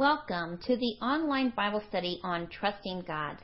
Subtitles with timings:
[0.00, 3.36] Welcome to the online Bible study on trusting God.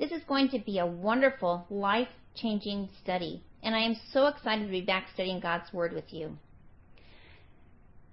[0.00, 4.64] This is going to be a wonderful, life changing study, and I am so excited
[4.64, 6.36] to be back studying God's Word with you.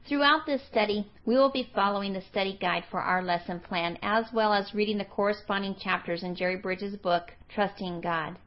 [0.07, 4.25] Throughout this study, we will be following the study guide for our lesson plan as
[4.31, 8.37] well as reading the corresponding chapters in Jerry Bridges' book, Trusting God.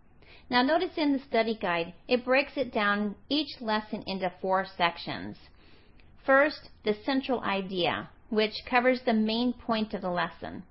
[0.50, 5.36] Now, notice in the study guide, it breaks it down each lesson into four sections.
[6.24, 10.62] First, the central idea, which covers the main point of the lesson.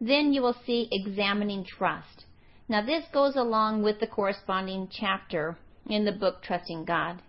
[0.00, 2.24] Then you will see examining trust.
[2.68, 5.58] Now, this goes along with the corresponding chapter
[5.90, 7.20] in the book Trusting God.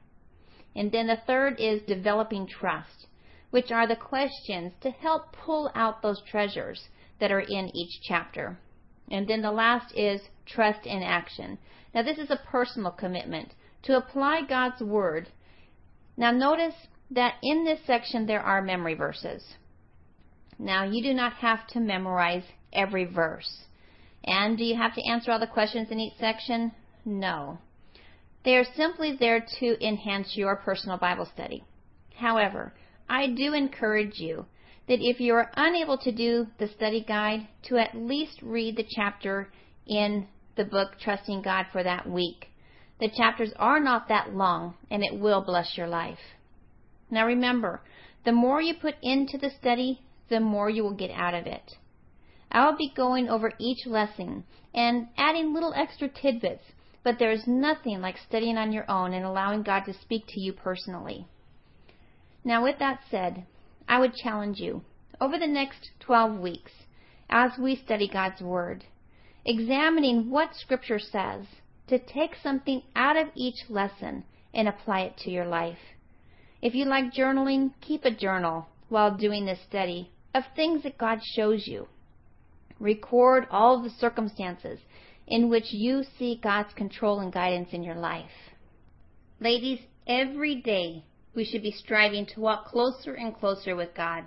[0.75, 3.07] And then the third is developing trust,
[3.49, 6.87] which are the questions to help pull out those treasures
[7.19, 8.59] that are in each chapter.
[9.09, 11.57] And then the last is trust in action.
[11.91, 13.49] Now, this is a personal commitment
[13.81, 15.29] to apply God's Word.
[16.17, 16.75] Now, notice
[17.11, 19.43] that in this section there are memory verses.
[20.57, 23.65] Now, you do not have to memorize every verse.
[24.23, 26.71] And do you have to answer all the questions in each section?
[27.03, 27.59] No.
[28.43, 31.63] They are simply there to enhance your personal Bible study.
[32.15, 32.73] However,
[33.09, 34.45] I do encourage you
[34.87, 38.87] that if you are unable to do the study guide, to at least read the
[38.95, 39.51] chapter
[39.87, 42.47] in the book Trusting God for that week.
[42.99, 46.19] The chapters are not that long, and it will bless your life.
[47.15, 47.81] Now remember,
[48.25, 51.77] the more you put into the study, the more you will get out of it.
[52.51, 56.73] I will be going over each lesson and adding little extra tidbits,
[57.05, 60.41] but there is nothing like studying on your own and allowing God to speak to
[60.41, 61.25] you personally.
[62.43, 63.45] Now, with that said,
[63.87, 64.81] I would challenge you
[65.21, 66.73] over the next 12 weeks
[67.29, 68.83] as we study God's Word,
[69.45, 71.45] examining what Scripture says,
[71.87, 75.94] to take something out of each lesson and apply it to your life.
[76.65, 81.19] If you like journaling, keep a journal while doing this study of things that God
[81.35, 81.87] shows you.
[82.79, 84.79] Record all the circumstances
[85.27, 88.49] in which you see God's control and guidance in your life.
[89.39, 91.03] Ladies, every day
[91.35, 94.23] we should be striving to walk closer and closer with God,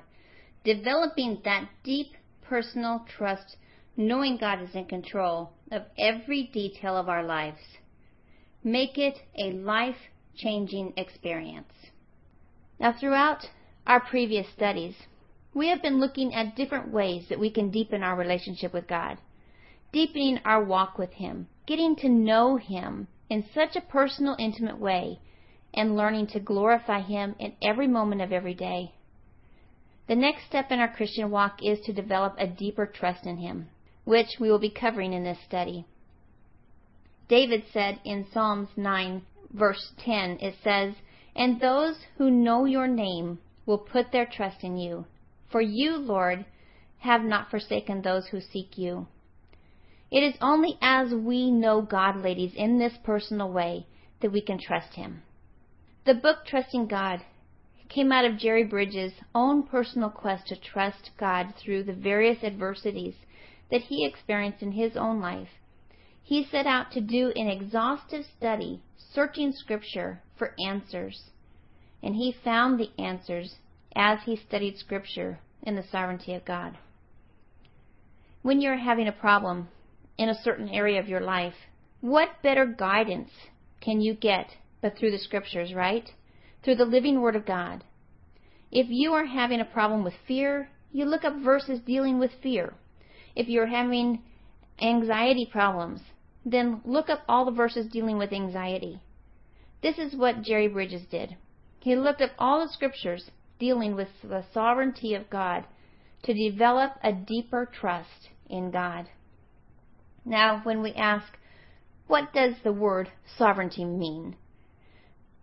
[0.63, 2.13] developing that deep
[2.43, 3.57] personal trust,
[3.97, 7.79] knowing God is in control of every detail of our lives.
[8.63, 9.99] Make it a life
[10.37, 11.73] changing experience.
[12.81, 13.51] Now, throughout
[13.87, 14.95] our previous studies,
[15.53, 19.19] we have been looking at different ways that we can deepen our relationship with God,
[19.93, 25.19] deepening our walk with Him, getting to know Him in such a personal, intimate way,
[25.75, 28.93] and learning to glorify Him in every moment of every day.
[30.07, 33.69] The next step in our Christian walk is to develop a deeper trust in Him,
[34.05, 35.85] which we will be covering in this study.
[37.29, 39.23] David said in Psalms 9,
[39.53, 40.95] verse 10, it says,
[41.39, 45.07] and those who know your name will put their trust in you.
[45.51, 46.45] For you, Lord,
[46.99, 49.07] have not forsaken those who seek you.
[50.11, 53.87] It is only as we know God, ladies, in this personal way
[54.21, 55.23] that we can trust Him.
[56.05, 57.21] The book Trusting God
[57.89, 63.15] came out of Jerry Bridges' own personal quest to trust God through the various adversities
[63.71, 65.49] that he experienced in his own life.
[66.29, 68.83] He set out to do an exhaustive study,
[69.15, 71.31] searching Scripture for answers.
[72.03, 73.55] And he found the answers
[73.97, 76.77] as he studied Scripture in the sovereignty of God.
[78.43, 79.69] When you're having a problem
[80.19, 81.55] in a certain area of your life,
[82.03, 83.31] what better guidance
[83.81, 84.51] can you get
[84.83, 86.13] but through the Scriptures, right?
[86.63, 87.85] Through the living Word of God.
[88.71, 92.75] If you are having a problem with fear, you look up verses dealing with fear.
[93.35, 94.21] If you're having
[94.79, 96.03] anxiety problems,
[96.53, 99.01] then look up all the verses dealing with anxiety.
[99.83, 101.37] This is what Jerry Bridges did.
[101.81, 105.65] He looked up all the scriptures dealing with the sovereignty of God
[106.25, 109.09] to develop a deeper trust in God.
[110.25, 111.39] Now, when we ask,
[112.07, 114.37] what does the word sovereignty mean?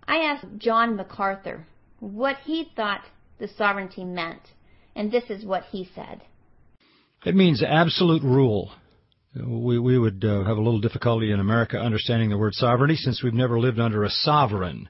[0.07, 1.65] I asked John MacArthur
[1.99, 3.01] what he thought
[3.39, 4.41] the sovereignty meant,
[4.95, 6.21] and this is what he said.
[7.25, 8.71] It means absolute rule.
[9.35, 13.21] We, we would uh, have a little difficulty in America understanding the word sovereignty since
[13.21, 14.87] we've never lived under a sovereign.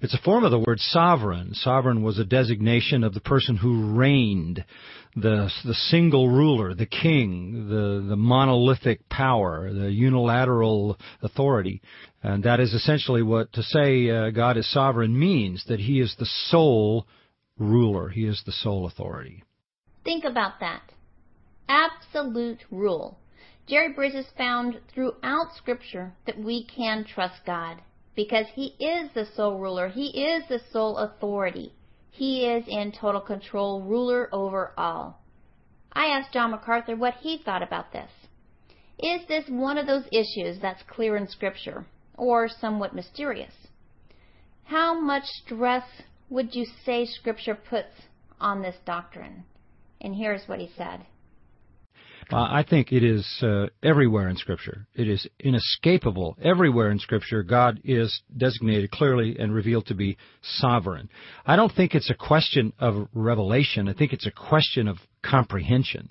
[0.00, 1.54] It's a form of the word sovereign.
[1.54, 4.64] Sovereign was a designation of the person who reigned,
[5.16, 11.80] the, the single ruler, the king, the, the monolithic power, the unilateral authority.
[12.22, 16.14] And that is essentially what to say uh, God is sovereign means, that he is
[16.18, 17.06] the sole
[17.58, 18.10] ruler.
[18.10, 19.42] He is the sole authority.
[20.04, 20.82] Think about that.
[21.68, 23.18] Absolute rule.
[23.66, 27.82] Jerry Bridges found throughout Scripture that we can trust God
[28.14, 29.88] because He is the sole ruler.
[29.88, 31.72] He is the sole authority.
[32.10, 35.20] He is in total control, ruler over all.
[35.92, 38.10] I asked John MacArthur what he thought about this.
[38.98, 41.86] Is this one of those issues that's clear in Scripture,
[42.16, 43.52] or somewhat mysterious?
[44.64, 45.84] How much stress
[46.30, 47.92] would you say Scripture puts
[48.40, 49.44] on this doctrine?
[50.00, 51.06] And here's what he said.
[52.30, 54.86] I think it is uh, everywhere in Scripture.
[54.94, 56.36] It is inescapable.
[56.42, 61.08] Everywhere in Scripture, God is designated clearly and revealed to be sovereign.
[61.44, 63.88] I don't think it's a question of revelation.
[63.88, 66.08] I think it's a question of comprehension.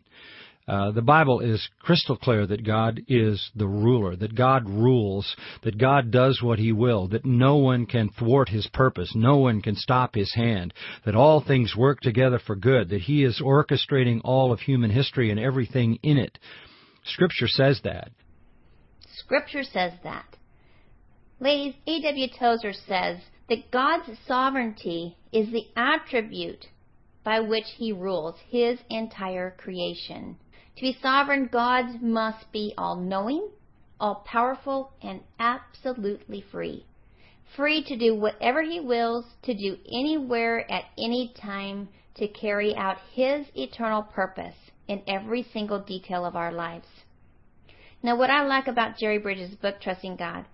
[0.67, 5.77] Uh, the Bible is crystal clear that God is the ruler, that God rules, that
[5.77, 9.75] God does what He will, that no one can thwart His purpose, no one can
[9.75, 10.73] stop His hand,
[11.05, 15.29] that all things work together for good, that He is orchestrating all of human history
[15.29, 16.39] and everything in it.
[17.03, 18.09] Scripture says that.
[19.17, 20.25] Scripture says that.
[21.39, 22.27] Ladies, A.W.
[22.39, 23.19] Tozer says
[23.49, 26.65] that God's sovereignty is the attribute
[27.23, 30.37] by which He rules His entire creation.
[30.75, 33.49] To be sovereign, God must be all knowing,
[33.99, 36.85] all powerful, and absolutely free.
[37.55, 42.97] Free to do whatever He wills, to do anywhere at any time, to carry out
[43.13, 44.55] His eternal purpose
[44.87, 46.87] in every single detail of our lives.
[48.03, 50.45] Now, what I like about Jerry Bridges' book, Trusting God,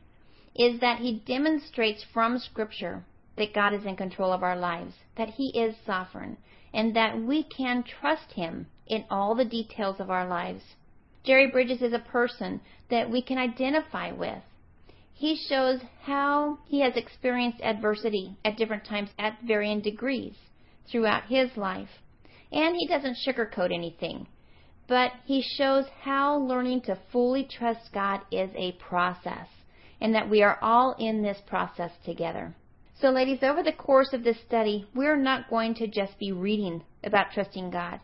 [0.55, 3.03] is that he demonstrates from Scripture
[3.37, 6.37] that God is in control of our lives, that He is sovereign,
[6.73, 10.61] and that we can trust Him in all the details of our lives.
[11.23, 12.59] Jerry Bridges is a person
[12.89, 14.43] that we can identify with.
[15.13, 20.35] He shows how he has experienced adversity at different times at varying degrees
[20.91, 22.01] throughout his life.
[22.51, 24.27] And he doesn't sugarcoat anything,
[24.87, 29.47] but he shows how learning to fully trust God is a process
[30.01, 32.53] and that we are all in this process together.
[32.99, 36.83] So, ladies, over the course of this study, we're not going to just be reading
[37.03, 38.01] about trusting God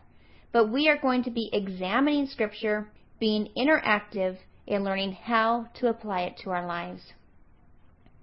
[0.52, 2.88] but we are going to be examining Scripture,
[3.20, 7.12] being interactive, and learning how to apply it to our lives.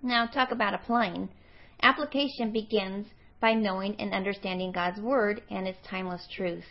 [0.01, 1.29] Now, talk about applying.
[1.81, 3.07] Application begins
[3.39, 6.65] by knowing and understanding God's Word and its timeless truth.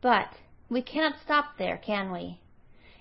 [0.00, 0.28] But
[0.68, 2.40] we cannot stop there, can we?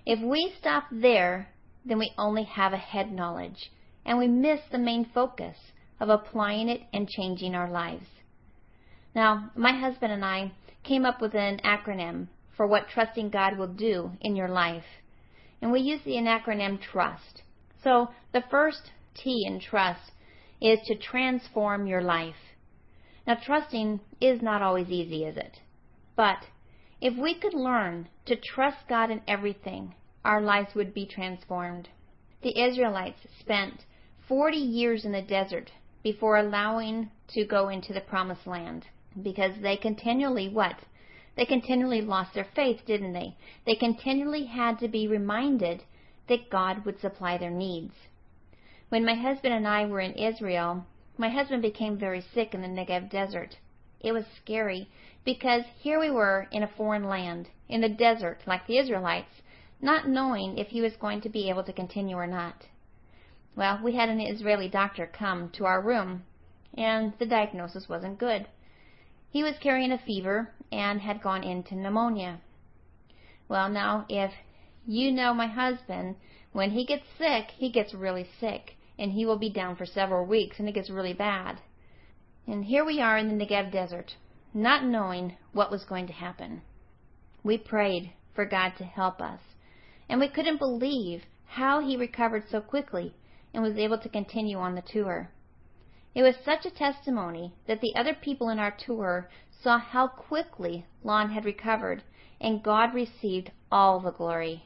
[0.05, 1.49] If we stop there,
[1.85, 3.71] then we only have a head knowledge,
[4.05, 5.57] and we miss the main focus
[5.99, 8.05] of applying it and changing our lives.
[9.15, 10.51] Now, my husband and I
[10.85, 14.85] came up with an acronym for what trusting God will do in your life.
[15.61, 17.41] And we use the acronym TRUST.
[17.83, 20.11] So the first T in trust
[20.61, 22.35] is to transform your life.
[23.27, 25.59] Now, trusting is not always easy, is it?
[26.15, 26.45] But
[27.01, 31.89] if we could learn to trust God in everything, our lives would be transformed.
[32.41, 33.85] The Israelites spent
[34.27, 35.71] 40 years in the desert
[36.03, 38.85] before allowing to go into the promised land
[39.21, 40.75] because they continually what?
[41.35, 43.35] They continually lost their faith, didn't they?
[43.65, 45.83] They continually had to be reminded
[46.27, 47.93] that God would supply their needs.
[48.89, 50.85] When my husband and I were in Israel,
[51.17, 53.57] my husband became very sick in the Negev desert.
[53.99, 54.89] It was scary
[55.23, 59.41] because here we were in a foreign land, in the desert, like the Israelites,
[59.81, 62.67] not knowing if he was going to be able to continue or not.
[63.55, 66.23] Well, we had an Israeli doctor come to our room,
[66.77, 68.47] and the diagnosis wasn't good.
[69.35, 72.39] He was carrying a fever and had gone into pneumonia.
[73.49, 74.31] Well, now, if
[74.87, 76.15] you know my husband,
[76.53, 80.25] when he gets sick, he gets really sick, and he will be down for several
[80.25, 81.59] weeks, and it gets really bad.
[82.47, 84.15] And here we are in the Negev desert,
[84.53, 86.61] not knowing what was going to happen.
[87.43, 89.41] We prayed for God to help us,
[90.07, 93.13] and we couldn't believe how he recovered so quickly
[93.53, 95.29] and was able to continue on the tour.
[96.15, 99.29] It was such a testimony that the other people in our tour
[99.61, 102.03] saw how quickly Lon had recovered,
[102.39, 104.63] and God received all the glory.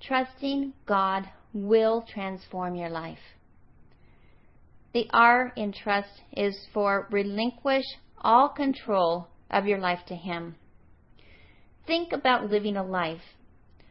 [0.00, 3.36] Trusting God will transform your life.
[4.94, 7.84] The R in trust is for relinquish
[8.22, 10.56] all control of your life to Him.
[11.86, 13.36] Think about living a life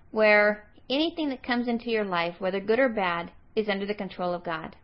[0.10, 4.34] where anything that comes into your life, whether good or bad, is under the control
[4.34, 4.76] of God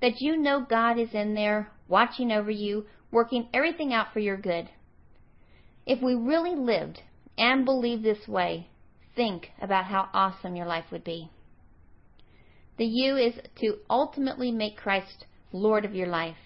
[0.00, 4.36] that you know God is in there watching over you, working everything out for your
[4.36, 4.70] good.
[5.86, 7.02] If we really lived
[7.36, 8.68] and believed this way,
[9.16, 11.30] think about how awesome your life would be.
[12.78, 16.36] The U is to ultimately make Christ Lord of your life.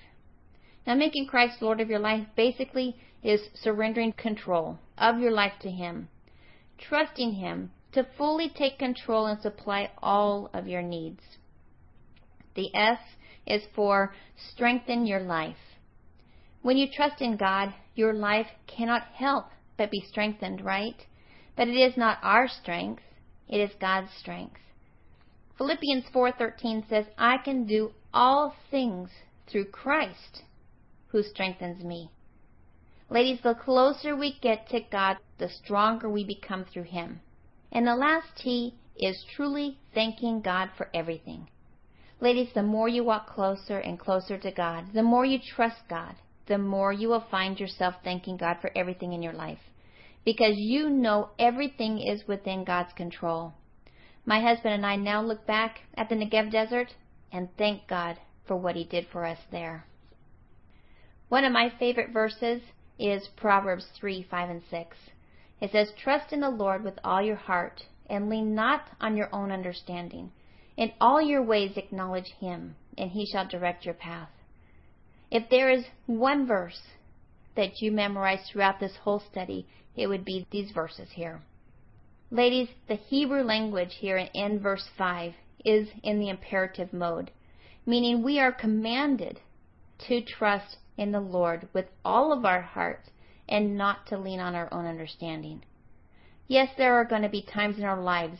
[0.87, 5.71] Now, making Christ Lord of your life basically is surrendering control of your life to
[5.71, 6.09] Him,
[6.79, 11.23] trusting Him to fully take control and supply all of your needs.
[12.55, 12.99] The S
[13.47, 15.79] is for strengthen your life.
[16.63, 19.47] When you trust in God, your life cannot help
[19.77, 21.07] but be strengthened, right?
[21.57, 23.03] But it is not our strength,
[23.49, 24.61] it is God's strength.
[25.57, 29.11] Philippians 4:13 says, "I can do all things
[29.47, 30.43] through Christ
[31.09, 32.11] who strengthens me."
[33.11, 37.21] Ladies, the closer we get to God, the stronger we become through him.
[37.71, 41.49] And the last T is truly thanking God for everything.
[42.25, 46.15] Ladies, the more you walk closer and closer to God, the more you trust God,
[46.47, 49.59] the more you will find yourself thanking God for everything in your life.
[50.25, 53.53] Because you know everything is within God's control.
[54.25, 56.95] My husband and I now look back at the Negev desert
[57.31, 58.17] and thank God
[58.47, 59.85] for what He did for us there.
[61.29, 62.63] One of my favorite verses
[62.99, 64.97] is Proverbs 3 5 and 6.
[65.61, 69.29] It says, Trust in the Lord with all your heart and lean not on your
[69.31, 70.33] own understanding.
[70.77, 74.31] In all your ways acknowledge Him, and He shall direct your path.
[75.31, 76.83] If there is one verse
[77.55, 79.67] that you memorize throughout this whole study,
[79.97, 81.43] it would be these verses here.
[82.31, 87.31] Ladies, the Hebrew language here in verse 5 is in the imperative mode,
[87.87, 89.41] meaning we are commanded
[90.09, 93.05] to trust in the Lord with all of our heart
[93.49, 95.63] and not to lean on our own understanding.
[96.49, 98.39] Yes, there are going to be times in our lives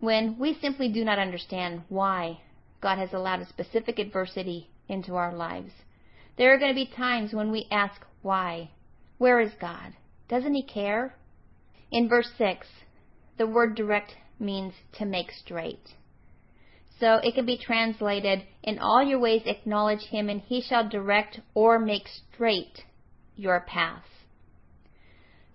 [0.00, 2.40] when we simply do not understand why
[2.80, 5.72] God has allowed a specific adversity into our lives.
[6.36, 8.70] There are going to be times when we ask, why?
[9.18, 9.94] Where is God?
[10.28, 11.14] Doesn't He care?
[11.90, 12.66] In verse 6,
[13.38, 15.94] the word direct means to make straight.
[17.00, 21.40] So it can be translated, In all your ways acknowledge Him, and He shall direct
[21.54, 22.84] or make straight
[23.36, 24.08] your paths.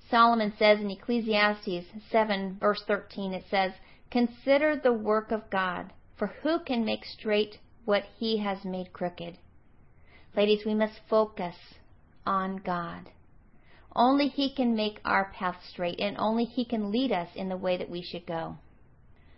[0.09, 3.73] Solomon says in Ecclesiastes 7, verse 13, it says,
[4.11, 9.37] Consider the work of God, for who can make straight what He has made crooked?
[10.35, 11.55] Ladies, we must focus
[12.25, 13.11] on God.
[13.95, 17.57] Only He can make our path straight, and only He can lead us in the
[17.57, 18.57] way that we should go.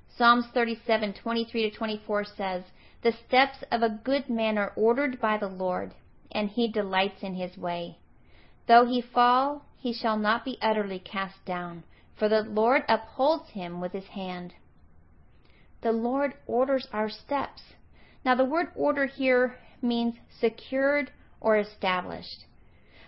[0.07, 2.63] Psalms 37:23 to 24 says,
[3.01, 5.95] "The steps of a good man are ordered by the Lord,
[6.31, 7.97] and He delights in His way.
[8.67, 11.83] Though he fall, he shall not be utterly cast down,
[12.15, 14.53] for the Lord upholds him with His hand."
[15.81, 17.73] The Lord orders our steps.
[18.23, 22.45] Now, the word order here means secured or established.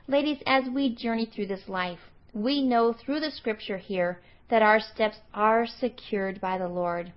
[0.07, 1.99] Ladies, as we journey through this life,
[2.33, 7.13] we know through the scripture here that our steps are secured by the Lord.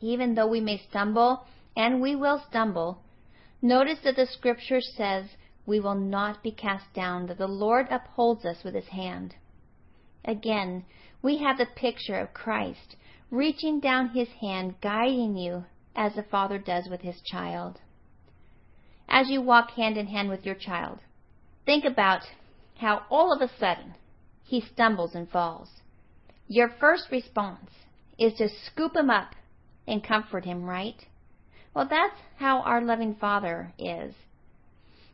[0.00, 3.00] Even though we may stumble, and we will stumble,
[3.62, 8.44] notice that the scripture says we will not be cast down, that the Lord upholds
[8.44, 9.34] us with his hand.
[10.24, 10.84] Again,
[11.22, 12.96] we have the picture of Christ
[13.30, 15.64] reaching down his hand, guiding you
[15.96, 17.80] as a father does with his child
[19.08, 20.98] as you walk hand in hand with your child.
[21.64, 22.22] Think about
[22.78, 23.94] how all of a sudden
[24.42, 25.68] he stumbles and falls.
[26.48, 27.70] Your first response
[28.18, 29.34] is to scoop him up
[29.86, 31.06] and comfort him, right?
[31.74, 34.14] Well, that's how our loving Father is.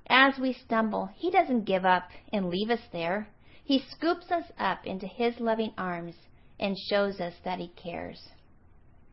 [0.08, 3.28] As we stumble, He doesn't give up and leave us there.
[3.64, 6.14] He scoops us up into His loving arms
[6.60, 8.28] and shows us that He cares.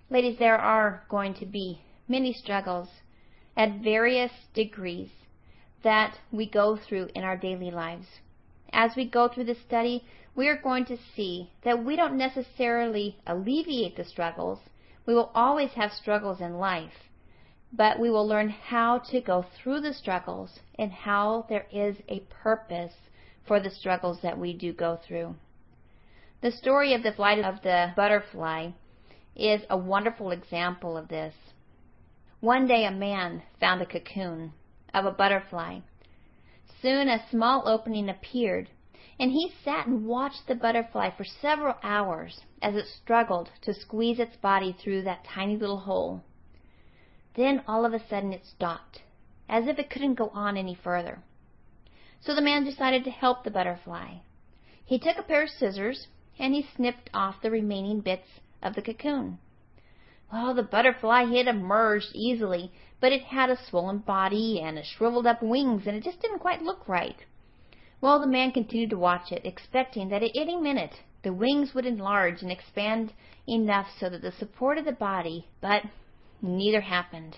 [0.10, 2.90] Ladies, there are going to be many struggles
[3.56, 5.10] at various degrees
[5.84, 8.06] that we go through in our daily lives.
[8.72, 10.04] As we go through this study,
[10.36, 14.60] we are going to see that we don't necessarily alleviate the struggles.
[15.06, 17.10] We will always have struggles in life,
[17.74, 22.20] but we will learn how to go through the struggles and how there is a
[22.44, 22.94] purpose
[23.48, 25.36] for the struggles that we do go through.
[26.40, 28.70] The story of the flight of the butterfly
[29.36, 31.34] is a wonderful example of this.
[32.42, 34.54] One day a man found a cocoon
[34.94, 35.80] of a butterfly.
[36.80, 38.70] Soon a small opening appeared,
[39.20, 44.20] and he sat and watched the butterfly for several hours as it struggled to squeeze
[44.20, 46.22] its body through that tiny little hole.
[47.34, 49.02] Then all of a sudden it stopped,
[49.50, 51.24] as if it couldn't go on any further.
[52.22, 54.18] So the man decided to help the butterfly.
[54.86, 56.08] He took a pair of scissors
[56.40, 58.28] and he snipped off the remaining bits
[58.62, 59.40] of the cocoon.
[60.32, 65.42] Well, the butterfly had emerged easily, but it had a swollen body and shriveled up
[65.42, 67.24] wings, and it just didn't quite look right.
[68.02, 71.86] Well, the man continued to watch it, expecting that at any minute the wings would
[71.86, 73.14] enlarge and expand
[73.48, 75.84] enough so that the support of the body, but
[76.42, 77.38] neither happened.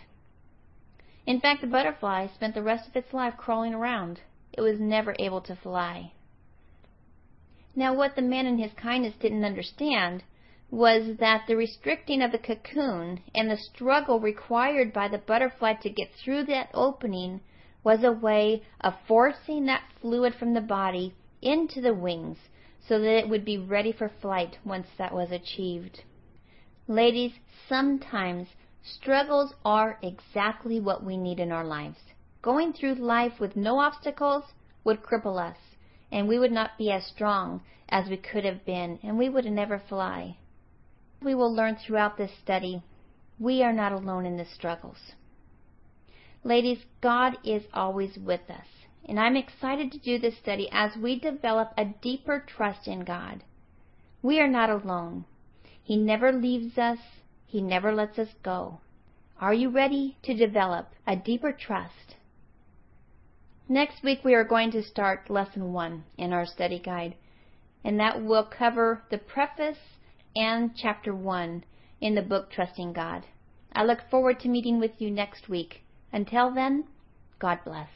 [1.25, 4.21] In fact, the butterfly spent the rest of its life crawling around.
[4.51, 6.11] It was never able to fly.
[7.75, 10.23] Now, what the man in his kindness didn't understand
[10.71, 15.89] was that the restricting of the cocoon and the struggle required by the butterfly to
[15.89, 17.41] get through that opening
[17.83, 22.37] was a way of forcing that fluid from the body into the wings
[22.87, 26.03] so that it would be ready for flight once that was achieved.
[26.87, 27.33] Ladies,
[27.67, 28.47] sometimes
[28.83, 31.99] struggles are exactly what we need in our lives.
[32.41, 34.43] Going through life with no obstacles
[34.83, 35.57] would cripple us,
[36.11, 39.45] and we would not be as strong as we could have been, and we would
[39.45, 40.37] never fly.
[41.21, 42.83] We will learn throughout this study
[43.39, 45.13] we are not alone in the struggles.
[46.43, 48.67] Ladies, God is always with us,
[49.05, 53.43] and I'm excited to do this study as we develop a deeper trust in God.
[54.21, 55.25] We are not alone.
[55.81, 56.99] He never leaves us.
[57.45, 58.79] He never lets us go.
[59.39, 62.15] Are you ready to develop a deeper trust?
[63.71, 67.13] Next week we are going to start lesson one in our study guide,
[67.83, 69.77] and that will cover the preface
[70.35, 71.63] and chapter one
[72.01, 73.27] in the book Trusting God.
[73.71, 75.83] I look forward to meeting with you next week.
[76.11, 76.85] Until then,
[77.37, 77.89] God bless.